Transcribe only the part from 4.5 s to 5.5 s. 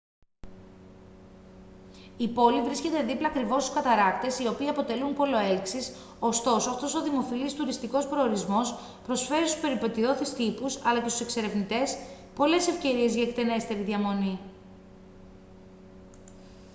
αποτελούν πόλο